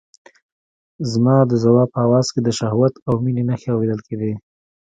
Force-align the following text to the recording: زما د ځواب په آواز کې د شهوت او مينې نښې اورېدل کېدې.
زما 1.11 1.37
د 1.45 1.51
ځواب 1.63 1.89
په 1.93 1.99
آواز 2.05 2.27
کې 2.33 2.39
د 2.43 2.49
شهوت 2.59 2.93
او 3.07 3.13
مينې 3.23 3.43
نښې 3.49 3.69
اورېدل 3.73 3.99
کېدې. 4.07 4.33